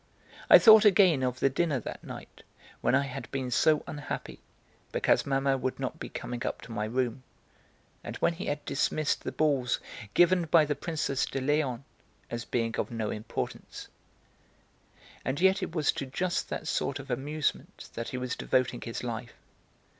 [0.49, 2.41] I thought again of the dinner that night,
[2.81, 4.39] when I had been so unhappy
[4.91, 7.21] because Mamma would not be coming up to my room,
[8.03, 9.79] and when he had dismissed the balls
[10.15, 11.83] given by the Princesse de Léon
[12.31, 13.89] as being of no importance.
[15.23, 19.03] And yet it was to just that sort of amusement that he was devoting his
[19.03, 19.33] life.